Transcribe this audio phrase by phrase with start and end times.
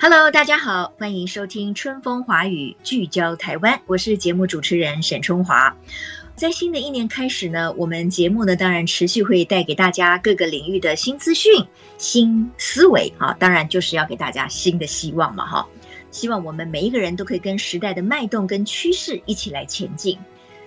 [0.00, 3.78] Hello，大家好，欢迎收听《春风华语》，聚焦台湾。
[3.84, 5.76] 我是节目主持人沈春华。
[6.36, 11.52] 在新的一年开始呢，我们节目呢，当然持续会带给大家各个领域的新资讯、
[11.98, 15.68] 新思维啊，当然就是要给大家新的希望嘛，哈。
[16.12, 20.16] 希望我们每一个人都可以跟时代的脉动跟趋势一起来前进。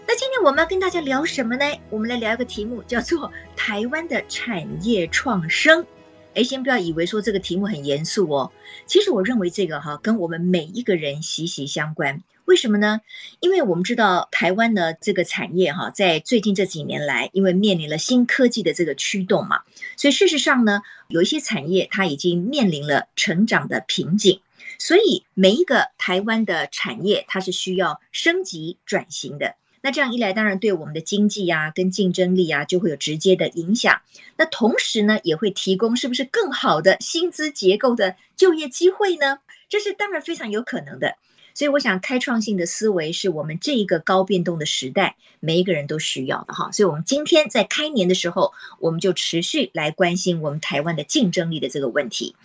[0.06, 1.66] 那今天我们要跟大家聊什么呢？
[1.90, 5.86] 我们来聊一个题目，叫做台湾的产业创生。
[6.34, 8.52] 诶，先不要以为说这个题目很严肃哦。
[8.86, 12.22] 其实我认为这个哈跟我们每一个人息息相关。
[12.46, 13.02] 为什么呢？
[13.40, 19.62] 因为我们知道台湾的这个产业哈，在最近这几年来，因为面临了新科技的这个驱动嘛，
[19.96, 24.42] 所以事实上呢，有一些产业它已经面临了成长的瓶颈。
[24.80, 29.56] 所以每一个台湾的产业，它是需要升级转型的。
[29.82, 34.02] 那这样一来，当然对我们的经济啊，跟竞争力啊，就会有直接的影响。
[34.38, 39.40] 那同时呢，也会提供是不是更好的薪资结构的就业机会呢？
[39.68, 41.16] 这是当然非常有可能的。
[41.54, 46.72] 所以我想，开创性的思维是我们这一个高变动的时代，每一个人都需要的哈。
[46.72, 52.36] 所以，我们今天在开年的时候，我们就持续来关心我们台湾的竞争力的这个问题。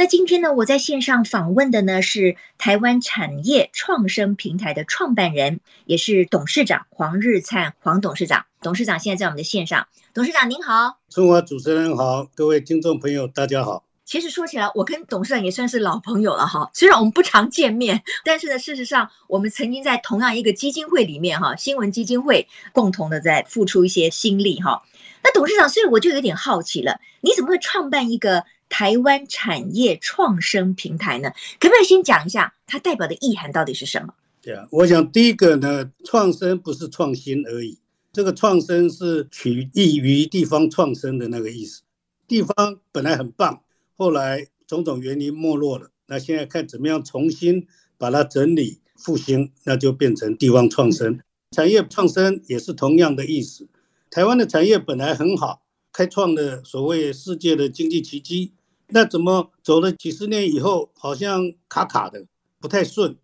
[0.00, 8.46] 那今天呢，我在线上访问的呢是台湾产业创生平台的创办人，也是董事长黄日灿黄董事长。
[8.62, 13.82] 董事长现在在我们的线上，董事长您好，春华主持人好，各位听众朋友大家好。
[14.04, 24.80] 其实说起来，我跟董事长也算是老朋友了哈，虽然我们不常见面，但是呢，事实上我们曾经在同样一个基金会里面哈，新闻基金会共同的在付出一些心力哈。
[25.24, 28.44] 那董事长，所以我就有点好奇了，你怎么会创办一个？
[28.68, 34.14] 台湾产业创生平台呢，可不可以先讲一下它代表的意涵到底是什么？
[34.42, 37.78] 对啊，我想第一个呢，创生不是创新而已，
[38.12, 41.82] 这个创生是取意于地方创生的那个意思。
[42.26, 43.62] 地方本来很棒，
[43.96, 51.18] 后来种种原因没落了，那现在看怎么样重新把它整理复兴，那就变成地方创生。
[51.56, 53.66] 产业创生也是同样的意思。
[54.10, 55.62] 台湾的产业本来很好，
[55.92, 58.52] 开创了所谓世界的经济奇迹。
[58.88, 62.26] 那怎么走了几十年以后，好像卡卡的，
[62.58, 63.16] 不太顺。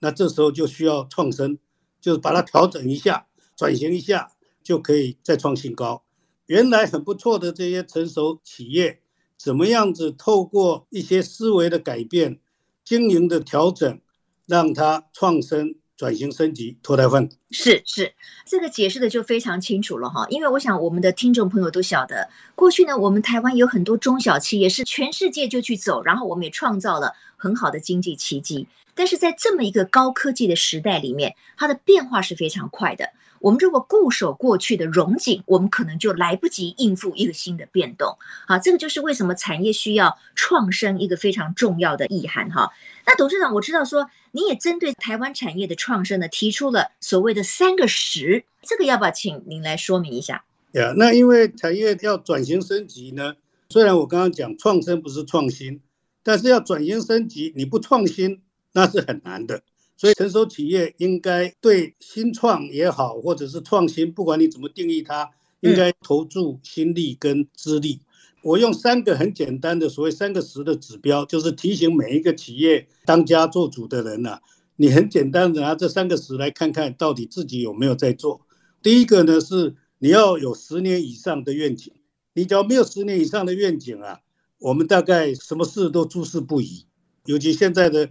[0.00, 1.58] 那这时候就需要创生，
[2.00, 4.30] 就是把它调整一下，转型一下，
[4.62, 6.04] 就可以再创新高。
[6.46, 9.02] 原来很不错的这些成熟企业，
[9.36, 12.40] 怎么样子透过一些思维的改变、
[12.84, 14.00] 经营的调整，
[14.46, 15.74] 让它创生。
[15.98, 18.14] 转型升级，脱胎换骨，是是，
[18.46, 20.24] 这个解释的就非常清楚了哈。
[20.30, 28.68] 因为我想我们的听众朋友都晓得，过去呢，我们台湾有很多中小企业是全世界就去走，然后我们也创造了很好的经济奇迹。
[28.94, 33.10] 但是在这么一个高科技的时代里面，它的变化是非常快的。
[33.40, 38.16] 我们如果固守过去的荣景，我们可能就来不及应付一个新的变动。
[38.46, 42.70] 好，这个就是为什么产业需要创生一个非常重要的意涵哈。
[43.06, 50.44] 那董事长，我知道说你也针对台湾产业的创生呢，提出了所谓的三个十，这个要不要请您来说明一下？
[50.72, 53.34] 呀，那因为产业要转型升级呢，
[53.70, 55.80] 虽然我刚刚讲创生不是创新，
[56.22, 59.62] 但是要转型升级，你不创新那是很难的。
[59.98, 65.28] 所以，成熟企业应该对新创也好，或者是创新，不管你怎么定义它，
[65.58, 67.98] 应该投注心力跟资历。
[68.44, 74.38] 我用三个很简单的所谓三个十的指标，就是提醒每一个企业当家做主的人呐，
[74.76, 78.40] 你很简单的拿这三个十来看看到底自己有没有在做。
[78.80, 81.92] 第一个呢是你要有十年以上的愿景，
[82.34, 84.20] 你只要没有十年以上的愿景啊，
[84.60, 86.86] 我们大概什么事都诸事不宜，
[87.24, 88.08] 尤其现在的。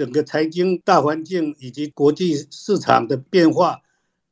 [0.00, 3.82] 整个财经大环境以及国际市场的变化，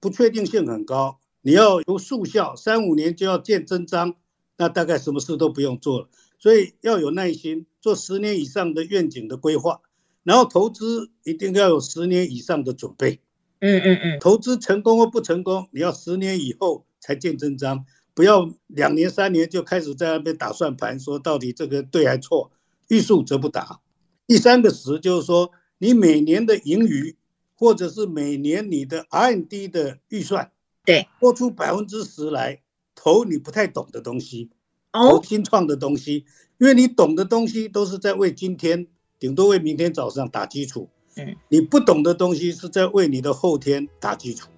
[0.01, 1.19] 不确定性很高。
[1.43, 4.15] 你要有速效，三五年就要见真章，
[4.57, 6.09] 那大概什么事都不用做了。
[6.39, 9.83] 所以要有耐心，做十年以上的愿景的规划，
[10.23, 13.21] 然后投资一定要有十年以上的准备。
[13.59, 22.51] 嗯嗯嗯，投资成功或不成功，你要十年以后才见真章，不要两年三年就开始在那边打算盘，说到底这个对还错，
[22.89, 23.81] 欲速则不达。
[24.27, 27.17] 第三个十就是说，你每年的盈余，
[27.57, 30.51] 或者是每年你的 R&D 的预算，
[30.85, 32.61] 对，拨出百分之十来
[32.95, 34.51] 投你不太懂的东西，
[34.93, 36.25] 哦投新创的东西，
[36.59, 38.87] 因为你懂的东西都是在为今天，
[39.19, 40.89] 顶多为明天早上打基础。
[41.17, 44.49] 嗯，你不懂的东西是在为你的后天打基础。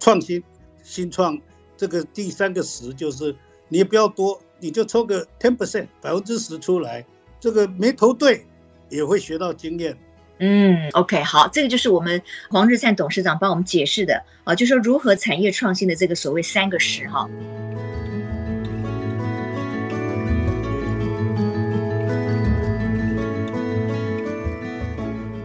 [0.00, 0.42] 创新、
[0.82, 1.38] 新创
[1.76, 3.36] 这个第三个十就是
[3.68, 7.06] 你也不要多，你就抽个 ten percent 百分之十出来，
[7.38, 8.46] 这个没投对
[8.88, 9.96] 也会学到经验。
[10.42, 17.28] 嗯，OK，好，这个就是我们黄日灿董事长帮我们解释的啊，就说如何产业创新的这个所谓三个十哈。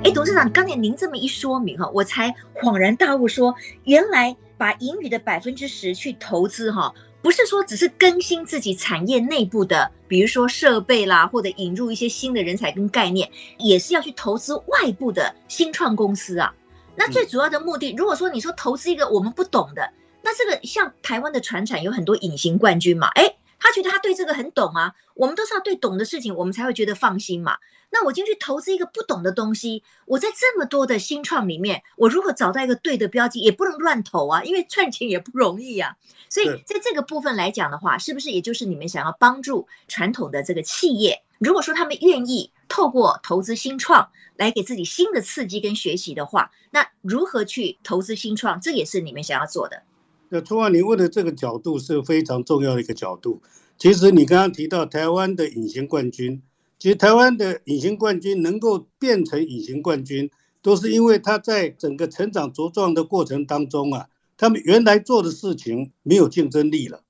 [0.06, 3.54] 哎，董事长，刚才您这么一说明哈，我才恍然大悟，说
[3.84, 6.94] 原来把盈余的百分之十去投资哈。
[7.26, 13.28] 不是说只是更新自己产业内部的，比如说设备啦，或者引入一些新的人才跟概念，
[13.58, 16.54] 也是要去投资外部的新创公司啊。
[16.96, 19.92] 那最主要的目的，如果说你说投资一个我们不懂的，
[20.22, 27.58] 那这个像台湾的船产有很多隐形冠军嘛，诶他觉得他对这个很懂啊，我们都是要对懂的事情，我们才会觉得放心嘛。
[27.90, 35.96] 那我进去投资一个不懂的东西，我在这么多的新创里面，我如何找到一个对的标记，也不能乱投啊，因为赚钱也不容易啊。
[36.30, 49.82] 所以在这个部分来讲的话，是不是也就是你们想要帮助传统的这个企业，如果说他们愿意透过投资新创来给自己新的刺激跟学习的话，那如何去投资新创，这也是你们想要做的。
[50.30, 53.42] 那春华，你问的这个角度是非常重要的一个角度。
[53.78, 56.42] 其实你刚刚提到台湾的隐形冠军，
[56.80, 60.32] 其实台湾的隐形冠军能够变成隐形冠军，
[60.62, 67.04] 都是因为他在整个成长茁壮的过程当中啊，他们原来做的事情没有竞争力了，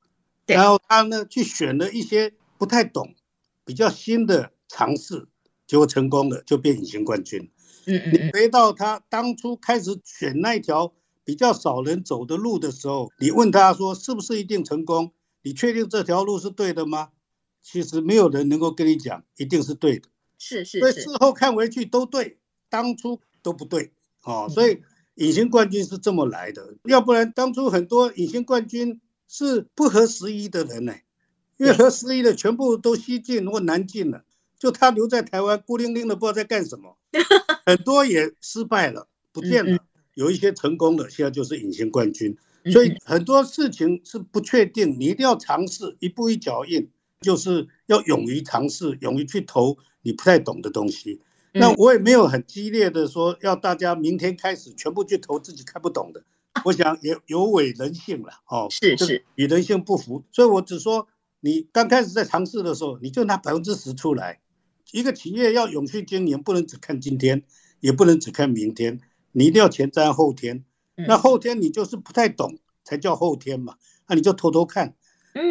[0.48, 3.16] 然后他呢去选了一些不太懂、
[3.64, 5.28] 比较新的尝试，
[5.66, 7.50] 结果成功了，就变隐形冠军。
[7.86, 10.94] 嗯嗯，你回到他当初开始选那条。
[11.26, 15.12] 比较少人走的路的时候，你问他说是不是一定成功？
[15.42, 17.10] 你确定这条路是对的吗？
[17.62, 20.08] 其实没有人能够跟你讲一定是对的。
[20.38, 20.80] 是是是。
[20.80, 22.38] 所以事后看回去都对，
[22.70, 23.92] 当初都不对。
[24.24, 24.82] 哦，所以
[25.16, 26.76] 隐形冠军是这么来的。
[26.84, 30.94] 要不然当初很多隐形冠军是不合时宜的人呢，
[31.58, 34.24] 因为合时宜的全部都西进或南进了，
[34.60, 36.98] 就他留在台湾孤零零的不知道在干什么，
[37.66, 39.80] 很多也失败了，不见了。
[40.16, 42.36] 有一些成功的，现在就是隐形冠军，
[42.72, 46.90] 所以很多事情是不确定，你一定要尝试，一步一脚印，
[47.22, 51.22] 就是要勇于尝试，勇于去投你不太懂的东西。
[51.54, 56.24] 那我也没有很激烈的说要大家明天开始全部去投自己看不懂的，
[56.66, 61.08] 我想也有违人性了哦，是是与人性不符，所以我只说
[61.42, 64.40] 你刚开始在尝试的时候，你就拿百分之十出来。
[64.92, 67.44] 一个企业要永续经营，不能只看今天，
[67.82, 69.00] 也不能只看明天。
[69.38, 70.64] 你一定要前瞻后天，
[70.96, 73.76] 那后天你就是不太懂，才叫后天嘛。
[74.08, 74.96] 那你就偷偷看，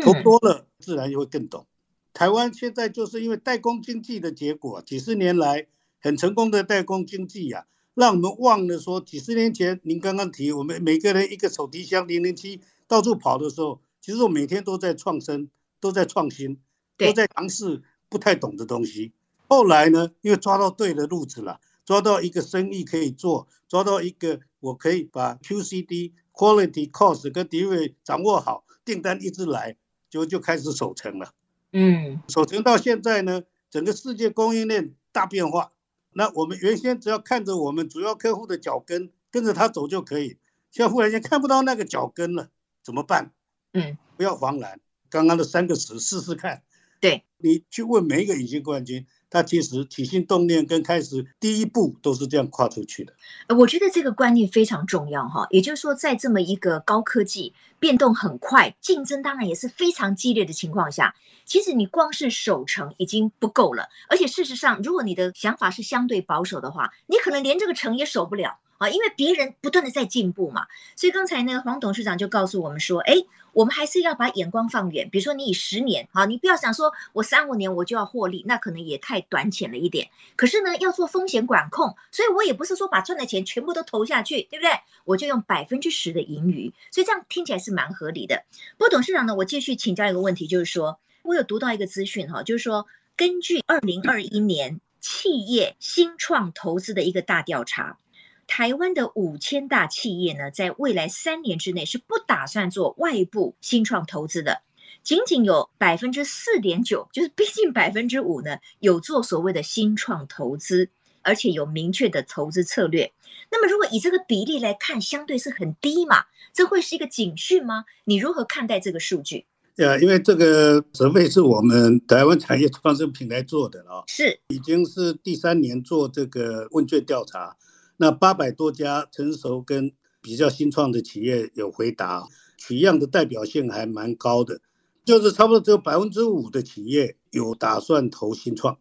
[0.02, 1.66] 偷多了自然就会更懂。
[2.14, 5.66] 台湾现在就是因为代工经济的结果，几十年来
[6.00, 16.58] 很成功的代工经济呀，让我们忘了说，几十年前您刚刚提，我们每个人一个手提箱零零七到处跑的时候，其实我每天都在创新，都在创新，
[16.96, 19.12] 都在尝试不太懂的东西。
[19.46, 21.60] 后来呢，因为抓到对的路子了。
[21.84, 29.76] 抓到一个生意可以做，抓到一个我可以把 QCD、Quality、Cost 跟 Delivery 掌握好，订单一直来，
[30.08, 31.34] 就就开始守成了。
[31.72, 35.72] 嗯，守成到现在呢，整个世界供应链大变化。
[36.12, 40.38] 那我们原先只要看着我们主要客户的脚跟，跟着他走就可以。
[40.70, 42.50] 现在忽然间看不到那个脚跟了，
[42.82, 43.32] 怎么办？
[43.72, 46.62] 嗯，不要慌乱，刚刚的三个词试试看。
[47.00, 49.06] 对，你去问每一个隐形冠军。
[49.34, 53.12] 那其实起心动念跟开始第一步都是这样跨出去的。
[53.56, 63.88] 我觉得这个观念非常重要哈，也就是说，在这么一个高科技、变动很快、竞争当然也是非常激烈的情况下，其实你光是守城已经不够了。
[64.08, 70.66] 而且事实上，如果你的想法是相对保守的话，你可能连这个城也守不了啊，因为别人不断的在进步嘛。
[70.96, 73.14] 所以刚才呢，黄董事长就告诉我们说，哎。
[73.54, 80.10] 我们还是要把眼光放远，比如说你以十年，好，你不要想说我三五年我就要获利，那可能也太短浅了一点。
[80.34, 84.72] 可是呢，要做风险管控，所以我也不是说把赚的钱全部都投下去，对不对？
[85.04, 88.43] 我就用百分之十的盈余，所以这样听起来是蛮合理的。
[88.76, 97.98] 不过董事长呢，我继续请教一个问题，就是说我有读到一个资讯哈，就是说根据二零二一年企业新创投资的一个大调查。
[98.46, 104.63] 台湾的五千大企业呢，在未来三年之内是不打算做外部新创投资的，
[105.03, 110.91] 仅仅有百分之四点九，就是逼近百分之五呢，有做所谓的新创投资，
[111.22, 113.13] 而且有明确的投资策略。
[113.51, 117.84] 那么，如果以这个比例来看，相对是很低嘛，这会是一个警讯吗？
[118.05, 119.46] 你如何看待这个数据？
[119.77, 127.56] 呃，因为这个 survey 是我们台湾产业创新平台做的啊，是已经是第三年做这个问卷调查，
[127.96, 134.60] 那八百多家成熟跟比较新创的企业有回答，取样的代表性还蛮高的，
[135.05, 138.79] 就是差不多只有百分之五的企业有打算投新创，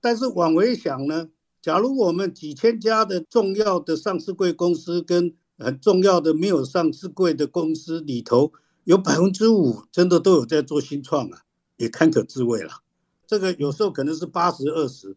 [0.00, 1.28] 但是往回想呢，
[1.60, 8.52] 假如我们几千家的重要的上市贵公司跟很重要的没有上市贵的公司里头。
[8.84, 11.42] 有百分之五真的都有在做新创啊，
[11.76, 12.80] 也堪可自慰了。
[13.26, 15.16] 这个有时候可能是八十二十，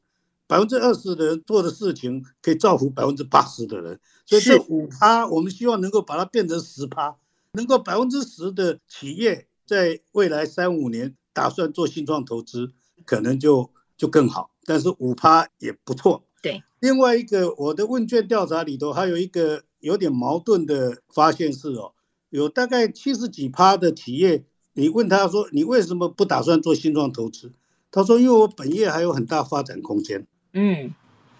[0.53, 7.15] 百分之二十的人做的事情可以造福百分之八十的人，所以这五趴我们希望能够把它变成十趴，
[7.53, 12.71] 能够百分之十的企业在未来三五年打算做新创投资，
[13.03, 13.67] 可能就
[13.97, 14.51] 就更好。
[14.63, 16.23] 但是五趴也不错。
[16.39, 21.93] 对，另外一个我的问卷调查里头还有一个有点矛盾的发现是哦。
[22.29, 27.51] 有大概七十几趴的企业，你问他说，你为什么不打算做新创投资？
[27.89, 30.27] 他说，因为我本业还有很大发展空间。
[30.53, 30.93] 嗯，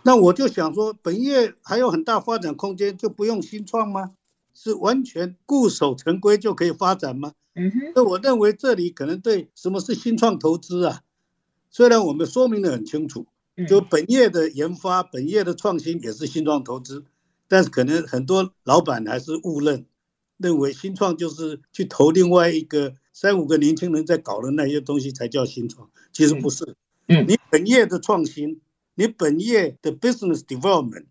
[0.03, 4.12] 那我就想说，本业还有很大发展空间，就不用新创吗？
[4.53, 7.34] 是完全固守成规就可以发展吗？
[7.55, 11.01] 嗯哼，那我认为这里可能对什么是新创投资啊？
[11.70, 13.25] 虽然我们说明的很清楚，
[13.67, 17.05] 就本业的研发、本业的创新也是新创投资，
[17.48, 19.86] 但是可能很多老板还是误认。
[20.38, 26.75] 认为新创就是去投另外一个三五个年轻人在搞的那些东西才叫新创，其实不是。
[27.08, 28.60] 嗯，你本业的创新，
[28.96, 31.08] 你本业的 business development，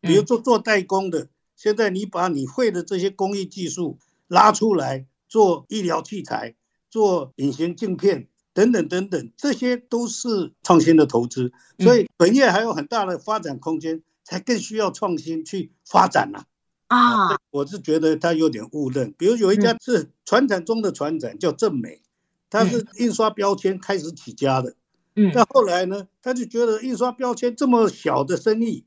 [0.00, 6.54] 比如说做代工的，现在你把你会的这些工艺技术拉出来做医疗器材、
[6.90, 11.52] 做隐形镜片等等等等，这些都是创新的投资。
[11.78, 16.44] 所以本业还有很大的发展空间，才更需要创新去发展呐。
[16.88, 19.12] 啊，我是觉得他有点误认。
[19.18, 22.00] 比如有一家是船展中的船展，叫正美，
[22.48, 24.74] 它是印刷标签开始起家的。
[25.16, 28.84] 嗯，但后来呢，他就觉得印刷标签这么小的生意，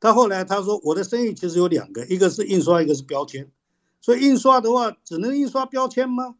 [0.00, 3.50] 他后来他说，我的生意其实有两个，一个是印刷，一个是标签。
[4.00, 6.36] 所以印刷的话，只能印刷标签吗？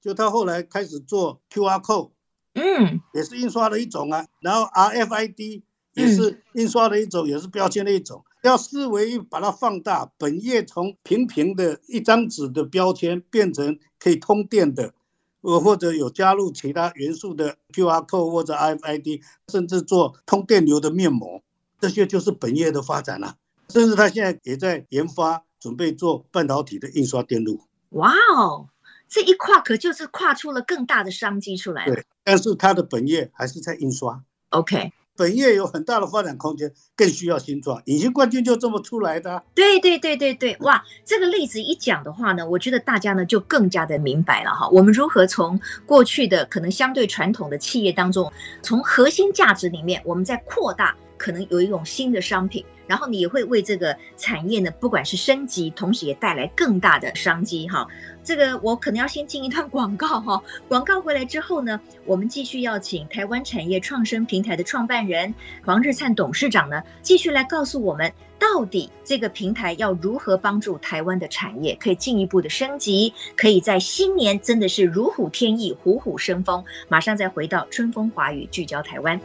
[0.00, 2.10] 就他后来开始做 QR code，
[2.54, 4.26] 嗯，也是印刷的一种啊。
[4.40, 5.62] 然后 RFID
[5.94, 8.24] 也是印刷的一种，也是标签的一种。
[8.42, 14.94] 要思维把它放大，本页从平平的一张纸的标签变成可以通电的，
[15.46, 21.40] 呃，或者有加入其他元素的 QR code 或者 RFID，甚至做通电流的面膜，
[21.78, 23.36] 这些就是本业的发展了、啊。
[23.68, 27.60] 甚至他现在也在研发，准备做半导体的印刷电路。
[27.90, 28.66] 哇哦，
[29.08, 31.94] 这一跨可就是跨出了更大的商机出来了。
[31.94, 34.20] 对，但是他的本业还是在印刷。
[34.50, 34.92] OK。
[35.16, 37.80] 本业有很大的发展空间，更需要新创。
[37.86, 39.42] 隐形冠军就这么出来的。
[39.54, 44.68] 对对对对对，哇，这个例子一讲的话呢，我觉得大家呢就更加的明白了哈。
[44.68, 48.30] 我们如何从过去的可能相对传统的企业当中，
[48.62, 52.64] 从核心价值里面，我们在扩大，可能有一种新的商品。
[52.86, 57.86] 然后你也会为这个产业呢，不管是升级，同时也带来更大的商机哈。
[58.22, 60.42] 这个我可能要先进一段广告哈。
[60.68, 65.32] 广告回来之后呢，我们继续要请台湾产业创生平台的创办人
[65.64, 76.64] 黄日灿董事长呢，继续来告诉我们，到底这个平台要如何帮助台湾的产业可以进一步的升级，可以在新年真的是如虎添翼，虎虎生风。
[76.88, 79.20] 马上再回到春风华语，聚焦台湾。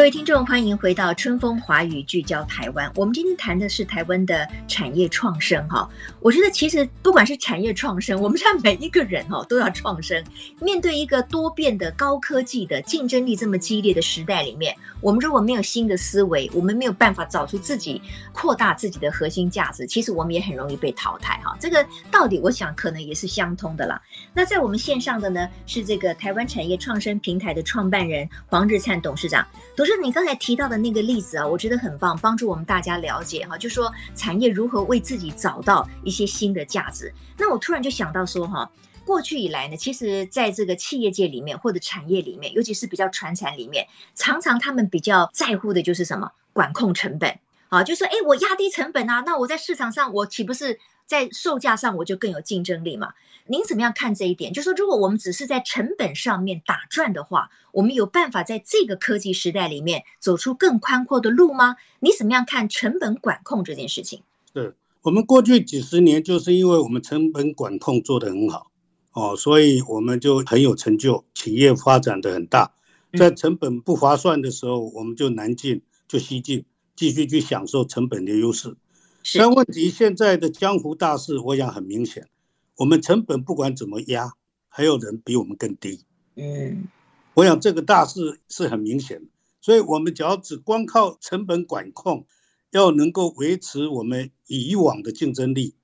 [0.00, 2.90] 各位听众，欢迎回到春风华语，聚焦台湾。
[2.96, 5.86] 我们今天谈的是台湾的产业创生，哈。
[6.20, 10.24] 我觉得其实不管是产业创生，我们现在每一个人哈都要创生。
[10.58, 18.00] 面对一个多变的高科技的竞争力这么激烈的时代里面，我们如果没有新的思维，我们没有办法找出自己
[18.32, 21.54] 扩大自己的核心价值，其实我们也很容易被淘汰，哈。
[21.60, 24.00] 这个道理，我想可能也是相通的啦。
[24.32, 29.89] 那在我们线上的呢，是这个台湾产业创生平台的创办人黄日灿董事长，董事。
[29.90, 37.12] 就你刚才提到的那个例子啊，我觉得很棒，帮助我们大家了解哈，就说产业如何为自己找到一些新的价值。
[37.36, 38.70] 那我突然就想到说哈，
[39.04, 46.30] 过去以来呢，其实在这个企业界里面或者产业里面，尤其是比较传产里面，常常他们比较在乎的就是什么？
[46.52, 50.78] 管控成本啊，就说哎，我压低成本啊，那我在市场上我岂不是
[51.10, 53.14] 在售价上我就更有竞争力嘛？
[53.48, 54.52] 您怎么样看这一点？
[54.52, 61.74] 就是说，如果我们只是在成本上面打转的话，我们有办法在这个科技时代里面走出更宽阔的路吗？
[61.98, 64.22] 你怎么样看成本管控这件事情？
[64.54, 68.70] 是我们过去几十年就是因为我们成本管控做得很好
[69.10, 72.72] 哦，所以我们就很有成就，企业发展的很大。
[73.18, 76.64] 在成本不划算的时候，我们就南进；就西进，
[76.94, 78.76] 继续去享受成本的优势。
[79.22, 82.28] 是但问题现在的江湖大势，我想很明显，
[82.76, 84.32] 我们成本不管怎么压，
[84.68, 86.04] 还有人比我们更低。
[86.36, 86.88] 嗯，
[87.34, 89.28] 我想这个大势是很明显的，
[89.60, 92.26] 所以我们只要只光靠成本管控，
[92.70, 95.74] 要能够维持我们以往的竞争力，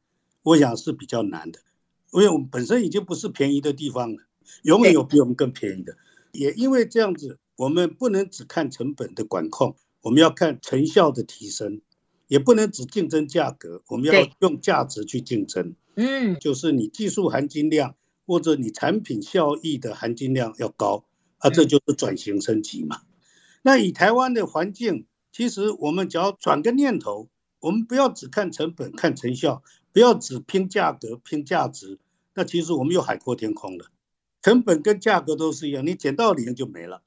[0.42, 1.58] 我想是比较难的，
[2.12, 4.22] 因为我们本身已经不是便宜的地方了，
[4.62, 5.96] 永远有比我们更便宜的。
[6.32, 11.80] 也因为这样子，我们不能只看成本的管控，我们要看成效的提升。
[12.28, 15.74] 也不能只竞争价格，我们要用价值去竞争。
[15.94, 17.94] 嗯，就是你技术含金量
[18.26, 21.04] 或者你产品效益的含金量要高，
[21.38, 23.02] 啊，这就是转型升级嘛。
[23.62, 27.28] 那以台湾的环境，其实我们只要转个念头，
[27.60, 31.98] 我们不要只看成本、看成效，不要只拼价格、拼价值，
[32.34, 33.86] 那其实我们又海阔天空了。
[34.42, 37.02] 成本跟价格都是一样，你减到零就没了。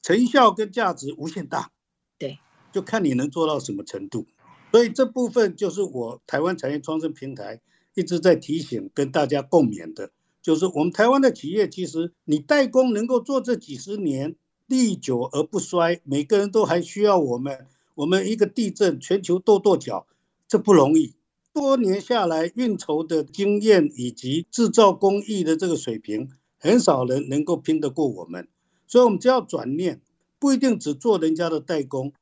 [0.00, 1.72] 成效跟价值无限大，
[2.16, 2.38] 对，
[2.72, 4.26] 就看你能做到什么程度。
[4.70, 7.60] 所以这部分就是我台湾产业创生平台
[7.94, 14.36] 一直在提醒跟大家共勉的，就是我们台湾的企业，其实你代工能够做这几十年，
[14.66, 17.66] 历久而不衰，每个人都还需要我们。
[17.96, 20.06] 我们一个地震，全球跺跺脚，
[20.46, 21.14] 这不容易。
[21.52, 28.48] 多年下来，运筹的经验以及制造工艺的这个水平，很少人能够拼得过我们。
[28.86, 30.00] 所以，我们只要转念，
[30.38, 32.12] 不一定只做人家的代工。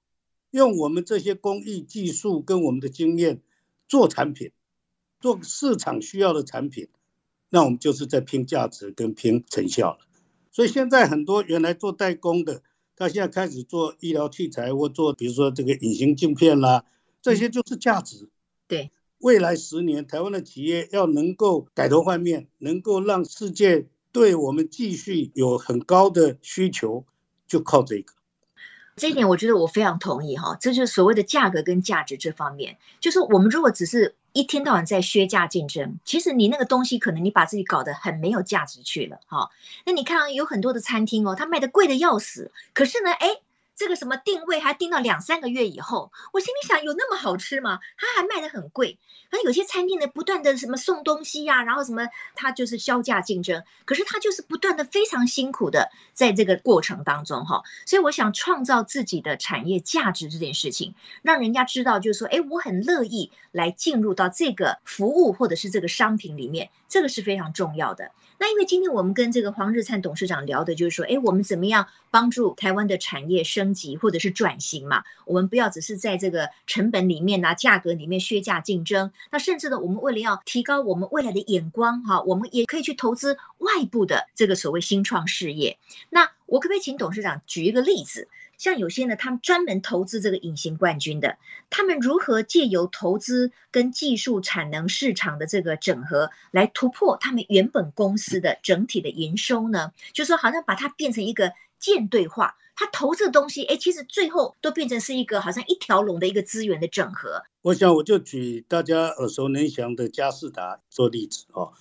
[0.51, 3.41] 用我们这些工艺技术跟我们的经验
[3.87, 4.51] 做产品，
[5.21, 6.89] 做市场需要的产品，
[7.51, 9.99] 那我们就是在拼价值跟拼成效了。
[10.51, 12.63] 所以现在很多原来做代工的，
[12.97, 16.85] 他现在开始做医疗器材或做，比如说这个隐形镜片啦，
[17.21, 18.29] 这些就是价值。
[18.67, 27.05] 对，未来十年台湾的企业要能够改头换面，能够让世界对我们继续有很高的需求，
[27.47, 28.15] 就靠这个。
[28.99, 39.49] 这一点我觉得我非常同意哈，这就是所谓的价格跟价值这方面，就是我们如果只是一天到晚在削价竞争，其实你那个东西可能你把自己搞得很没有价值去了哈。
[39.87, 43.29] 那你看有很多的餐厅哦，它卖的贵的要死，可是呢，哎。
[43.79, 47.79] 这个什么定位还定到两三个月以后，我心里想，有那么好吃吗？
[47.97, 48.99] 它还卖得很贵。
[49.31, 53.63] 而有些餐厅呢，不断的什么送东西呀、然后什么，它就是削价竞争。
[53.85, 57.63] 可是它就是不断的非常辛苦的在这个过程当中哈。
[57.87, 68.11] 所以我想创造自己的产业价值这件事情，让人家知道，就是说，哎，我很乐意来进入到这个服务或者是这个商品里面，这个是非常重要的。
[68.41, 75.03] 那因为今天我们跟这个黄日灿董事长聊的就是说，哎，我们怎么样帮助台湾的产业升级或者是转型嘛？
[75.27, 79.11] 我们不要只是在这个成本里面啊、价格里面削价竞争。
[79.33, 85.77] 那甚至呢，我们为了要提高我们未来的眼光哈，我们也可以去投资外部的这个所谓新创事业。
[86.11, 88.29] 那我可不可以请董事长举一个例子？
[88.59, 91.39] 像有些呢，他们专门投资这个隐形冠军的，
[91.71, 99.93] 他们如何借由投资跟技术产能市场的这个整合，来突破他们原本公司的整体的营收呢？
[100.13, 107.41] 就是说，好像把它变成一个舰队化，他投资的东西，哎，其实最后都变成是一个好像一条龙的一个资源的整合。
[107.63, 111.73] 我想，我就举大家耳熟能详的嘉士达做例子哦。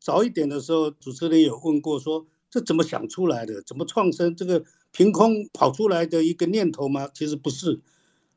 [0.00, 3.62] 早一点的时候，主持人有问过说，这怎么想出来的？
[3.62, 4.64] 怎么创生这个？
[4.96, 7.10] 凭空跑出来的一个念头吗？
[7.12, 7.80] 其实不是，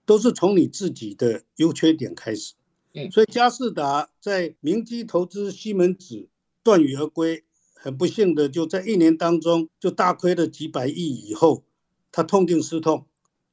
[0.07, 2.55] 都是从你自己的优缺点开始。
[2.95, 6.27] 嗯，所以佳士达在明基投资西门子
[6.63, 7.43] 断羽而归，
[7.75, 11.63] 很不幸的就在一年当中就大亏了几百亿以后，
[12.11, 13.05] 他痛定思痛，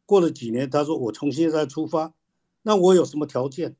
[0.07, 2.15] 过了几年，他说我重新再出发，
[2.63, 3.77] 那我有什么条件？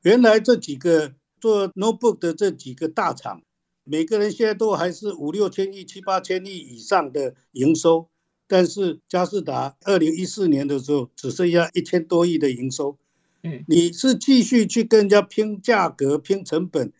[0.00, 3.42] 原来这几个做 notebook 的这几个大厂，
[3.84, 8.08] 每个人现在都还是五六千亿、七八千亿以上的营收。
[8.46, 12.96] 但是佳士达二零一四年的时候只剩下一千多亿的营收，
[13.42, 16.92] 嗯，你是继续去跟人家拼价格、拼成本，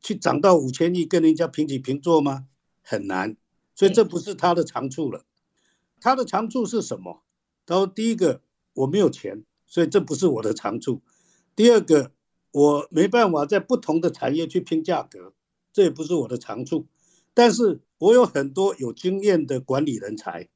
[0.00, 2.46] 去涨到五千亿跟人家平起平坐吗？
[2.82, 3.36] 很难，
[3.74, 5.24] 所以这不是他的长处了。
[6.00, 7.22] 他的长处是什么？
[7.66, 8.42] 他说：第一个，
[8.74, 11.00] 我没有钱，所以这不是我的长处；
[11.56, 12.12] 第二个，
[12.50, 15.32] 我没办法在不同的产业去拼价格，
[15.72, 16.86] 这也不是我的长处。
[17.32, 20.48] 但是我有很多有经验的管理人才。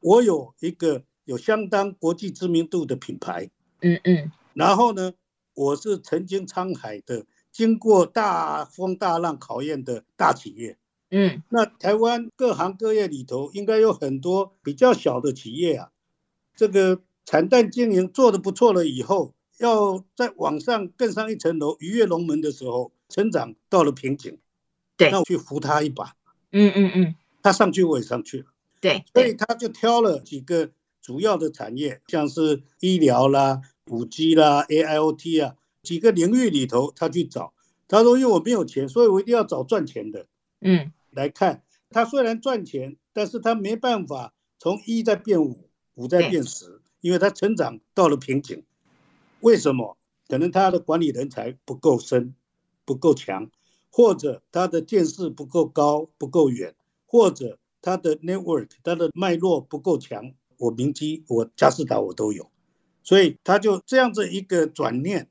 [0.00, 5.12] 我有一个有相当国际知名度的品牌，嗯嗯，然后呢，
[5.54, 10.78] 我是曾经沧海的，经过大风大浪考验的大企业，
[11.10, 15.90] 嗯，那台湾各行各业里头应该有很多比较小的企业啊，
[16.56, 24.38] 这个产蛋经营做得不错了以后，要再往上更上一层楼，鱼跃龙门的时候，成长到了瓶颈，
[24.96, 26.16] 对，那我去扶他一把，
[26.52, 28.46] 嗯嗯嗯，他上去我也上去了。
[28.80, 37.52] 对，所以他就挑了几个主要的产业，像是医疗啦、五 G 啦、AIoT 啊几个领域里头，他去找。
[37.86, 40.26] 他说：“因为我没有钱，所以我一定要找赚钱的。”
[40.62, 48.62] 嗯，来看他虽然赚钱，但是他没办法从一再变五，五再变十，因为他成长到了瓶颈。
[49.40, 49.96] 为什么？
[50.28, 52.34] 可能他的管理人才不够深，
[52.84, 53.50] 不够强，
[53.90, 56.72] 或者他的见识不够高，不够远，
[57.06, 60.32] 或者他的 network，他的脉络不够强。
[60.58, 62.50] 我明基，我佳士达，我都有，
[63.02, 65.28] 所以他就这样子一个转念，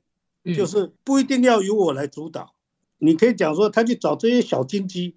[0.56, 2.54] 就是不一定要由我来主导。
[2.98, 5.16] 你可以讲说，他去找这些小金鸡，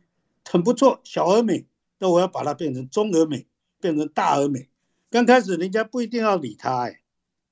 [0.49, 1.65] 很不错，小而美，
[1.99, 3.47] 那我要把它变成中而美，
[3.79, 4.69] 变成大而美。
[5.09, 7.01] 刚开始人家不一定要理他，哎，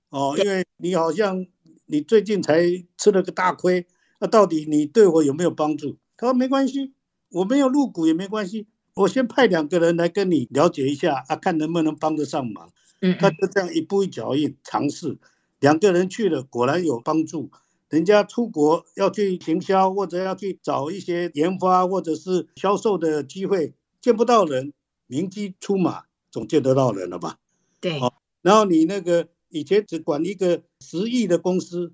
[0.10, 1.46] 哦，因为你好像。
[1.88, 2.64] 你最近才
[2.96, 3.86] 吃了个大亏，
[4.20, 5.98] 那到底你对我有没有帮助？
[6.16, 6.94] 他说没关系，
[7.32, 12.72] 我没有入股也没关系，我先派两个人来跟你了解一下啊，看能不能帮得上忙。
[13.02, 15.18] 嗯，他就这样一步一脚印尝试，
[15.60, 17.50] 两个人去了，果然有帮助。
[17.90, 24.74] 人家出国要去行销或者要去找一些研发或者是销售的机会，见不到人，
[25.08, 27.38] 明基出马总见得到人了吧？
[27.80, 28.00] 对，
[28.42, 29.30] 然后你那个。
[29.54, 31.92] 以前只管一个十亿的公司，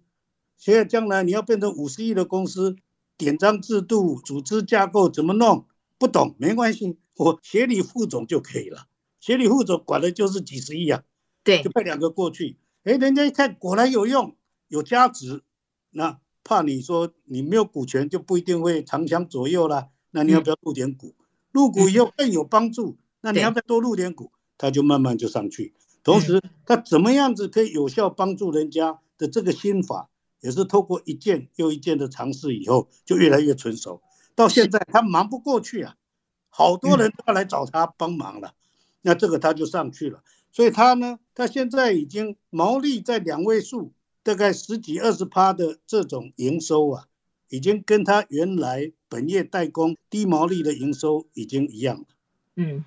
[0.59, 2.75] 现在将来你要变成五十亿的公司，
[3.17, 5.65] 典章制度、组织架构怎么弄？
[5.97, 8.87] 不懂没关系，我协理副总就可以了。
[9.19, 11.03] 协理副总管的就是几十亿啊，
[11.43, 12.57] 对，就派两个过去。
[12.83, 14.35] 哎，人家一看果然有用，
[14.67, 15.41] 有价值，
[15.91, 19.89] 那怕你说你没有股权就不一定会长枪左右了。
[20.11, 21.15] 那你要不要入点股？
[21.51, 24.31] 入股以后更有帮助，那你要不要多入点股？
[24.57, 25.73] 他就慢慢就上去。
[26.03, 30.09] 同时，他怎么样子可以有效帮助人家的这个心法，
[30.41, 34.01] 也是透过一件又一件的尝试以后，就越来越成熟。
[34.37, 35.95] 到现在他忙不过去啊，
[36.49, 38.53] 好多人都要来找他帮忙了，
[39.01, 40.21] 那这个他就上去了。
[40.51, 47.07] 所以他呢，他现在已经毛利在两位数，大概十几二十趴的这种营收啊，
[47.49, 52.05] 已经跟他原来本业代工低毛利的营收已经一样了。
[52.57, 52.85] 嗯，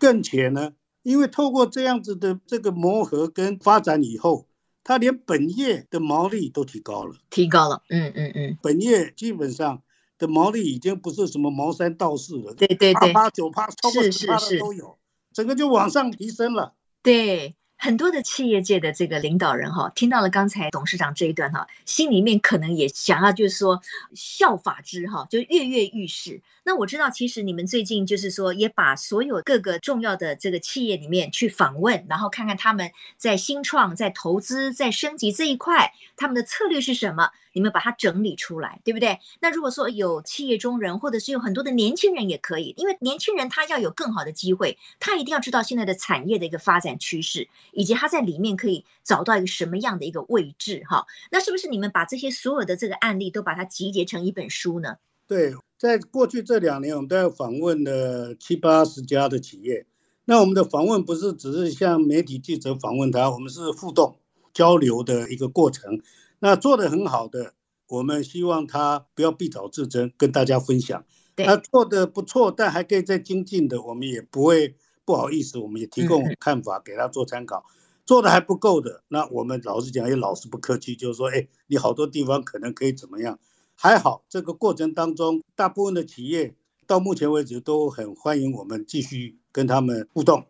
[0.00, 0.72] 更且呢。
[1.04, 4.46] 因为透过这样子的这个磨合跟发展以后，
[4.84, 9.82] 他连本业的毛利都提高了，提高了，嗯嗯嗯，本业基本上
[10.22, 14.96] 的毛利已经不是什么毛三道四了，对对对，八八九八超过十八的都有，
[15.34, 17.56] 整个就往上提升了，对。
[17.84, 23.82] 很多的企业界的这个领导人哈，听到了刚才董事长这一段哈，心里面可能也想要就是说
[24.14, 26.40] 效法之哈，就跃跃欲试。
[26.62, 37.30] 那我知道，其实你们最近就是说也把所有各个重要的这个企业里面去访问，然后看看他们在新创、在投资、在升级这一块，他们的策略是什么。
[37.52, 39.18] 你们把它整理出来，对不对？
[39.40, 51.06] 那如果说有企业中人，或者是有很多的年轻人也可以，因为年轻人他要有更好的机会，他一定要知道现在的产业的一个发展趋势，以及他在里面可以找到一个什么样的一个位置，哈。
[51.30, 54.96] 那是不是你们把这些所有的这个案例都把它集结成一本书呢？
[55.26, 59.86] 对，在过去这两年，我们都要访问了七八十家的企业。
[60.24, 64.16] 那我们的访问不是只是向媒体记者访问他，我们是互动
[64.52, 66.00] 交流的一个过程。
[66.44, 67.54] 那做得很好的，
[67.86, 71.04] 我们希望他不要必找自珍，跟大家分享。
[71.36, 74.74] 那做得不错，但还可以再精进的，我们也不会
[75.04, 77.64] 不好意思，我们也提供看法给他做参考。
[78.04, 83.38] 做得还不够的，那我们老实讲也老是不客气，就是说，哎，你好多地方可能可以怎么样？
[83.76, 86.56] 还好，这个过程当中，大部分的企业
[86.88, 90.46] 到目前为止都很欢迎我们继续跟他们互动。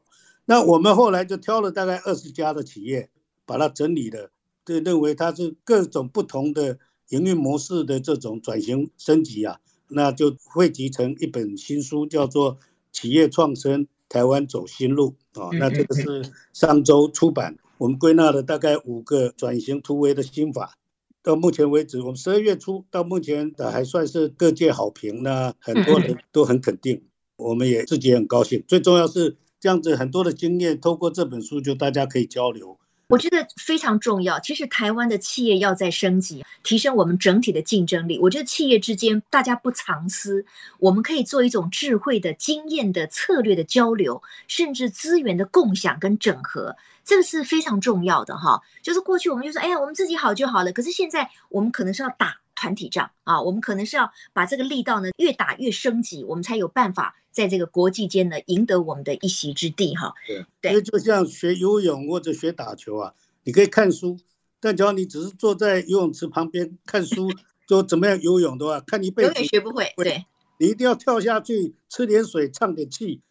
[0.46, 3.10] 那我们后来就挑了大概二十家的企业，
[3.44, 4.30] 把它整理了。
[4.64, 12.56] 就认为它是各种不同的营运模式的这种转型升级啊，那就汇集成一本新书，叫做
[12.92, 15.50] 《企业创生台湾走新路》啊。
[15.58, 20.78] 那这个是上周出版，我们归纳了大概五个转型突围的心法。
[21.22, 27.02] 到目前为止，我们十二月初到目前的还算是各界好评，那很多人都很肯定，
[27.36, 28.64] 我们也自己也很高兴。
[28.66, 32.78] 最重要是这样子，很多的经验透过这本书，就大家可以交流。
[33.12, 34.40] 我觉得非常重要。
[34.40, 38.18] 其实台湾的企业要在升级，提升我们整体的竞争力。
[38.18, 40.46] 我觉得企业之间大家不藏私，
[40.78, 48.62] 我们可以做一种智慧的经验的策略的交流，甚至资源的共享跟整合，这个是非常重要的哈。
[48.80, 50.72] 就是过去我们就说，哎呀，我们自己好就好了。
[50.72, 57.16] 可是现在我们可能是要打团体仗啊，我们可能是要把这个力道呢越打越升级，我们才有办法。
[57.32, 60.12] 在这个国际间呢，赢得我们的一席之地哈。
[60.26, 64.18] 对，对，因为就像学游泳或者学打球啊，你可以看书，
[64.60, 67.30] 但只要你只是坐在游泳池旁边看书，
[67.66, 69.90] 就怎么样游泳的话，看一辈子永远学不会。
[69.96, 70.26] 对，
[70.58, 73.22] 你一定要跳下去，吃点水，唱点气，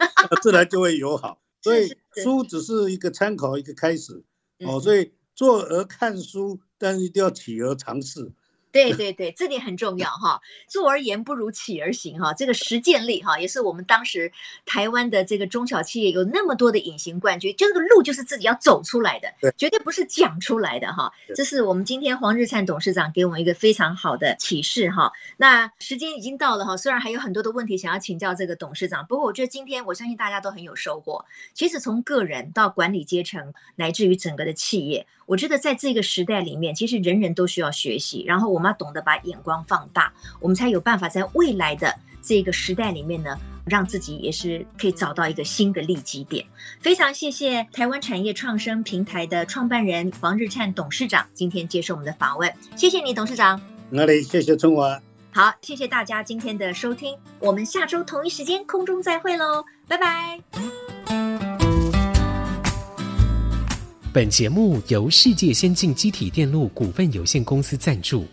[0.41, 1.39] 自然就会游好。
[1.62, 4.24] 所以书只是一个参考，一个开始。
[4.65, 8.32] 哦，所以坐而看书，但是一定要起而尝试。
[8.72, 10.42] 对对对，这点很重要哈。
[10.68, 14.32] 坐而言不如起而行哈，这个实践力哈，也是我们当时
[14.66, 21.12] 台湾的这个中小企业有那么多的隐形冠军，这个路就是自己要走出来的，绝对不是讲出来的哈。
[21.36, 25.12] 这是我们今天黄日灿董事长给我们一个非常好的启示哈。
[25.38, 31.26] 那时间已经到了哈，虽然还有很多的问题想要请教这个董事长，不过我觉得今天我相信大家都很有收获。
[31.54, 35.06] 其实从个人到管理阶层，乃至于整个的企业。
[35.28, 46.45] 我觉得在这个时代里面，其实人人都需要学习，然后我们要懂得把眼光放大，我们才有办法在未来的这个时代里面呢，让自己也是可以找到一个新的利基点。
[46.80, 53.60] 非常谢谢台湾产业创生平台的创办人黄日灿董事长今天接受我们的访问，谢谢你，董事长。
[53.89, 54.21] 哪里？
[54.21, 55.02] 谢谢春华。
[55.34, 60.39] 好，谢谢大家今天的收听，我们下周同一时间空中再会喽，拜拜。
[64.13, 68.28] 本节目由世界先进机体电路股份有限公司赞助，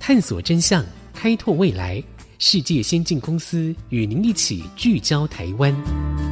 [0.00, 0.82] 探索真相，
[1.12, 2.02] 开拓未来。
[2.38, 6.29] 世界先进公司与您一起聚焦台湾。